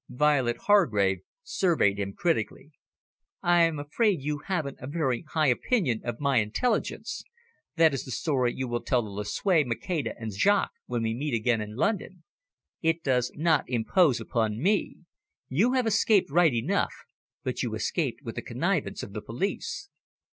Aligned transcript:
Violet 0.09 0.57
Hargrave 0.61 1.19
surveyed 1.43 1.99
him 1.99 2.13
critically. 2.13 2.71
"I 3.43 3.61
am 3.65 3.77
afraid 3.77 4.19
you 4.19 4.39
haven't 4.39 4.79
a 4.81 4.87
very 4.87 5.21
high 5.29 5.45
opinion 5.49 6.01
of 6.03 6.19
my 6.19 6.37
intelligence. 6.37 7.21
That 7.75 7.93
is 7.93 8.03
the 8.03 8.09
story 8.09 8.51
you 8.51 8.67
will 8.67 8.81
tell 8.81 9.03
to 9.03 9.07
Lucue, 9.09 9.63
Maceda, 9.63 10.15
and 10.17 10.33
Jaques 10.35 10.73
when 10.87 11.03
we 11.03 11.13
meet 11.13 11.35
again 11.35 11.61
in 11.61 11.75
London. 11.75 12.23
It 12.81 13.03
does 13.03 13.31
not 13.35 13.65
impose 13.67 14.19
upon 14.19 14.59
me. 14.59 15.01
You 15.49 15.73
have 15.73 15.85
escaped 15.85 16.31
right 16.31 16.51
enough, 16.51 16.95
but 17.43 17.61
you 17.61 17.75
escaped 17.75 18.23
with 18.23 18.33
the 18.33 18.41
connivance 18.41 19.03
of 19.03 19.13
the 19.13 19.21
police." 19.21 19.91